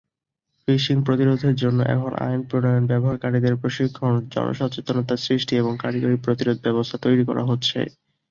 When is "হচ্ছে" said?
7.45-7.79